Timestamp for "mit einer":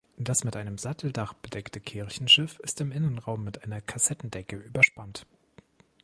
3.43-3.81